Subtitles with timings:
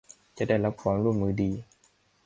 [0.37, 1.51] จะได้รับความร่วมมือดี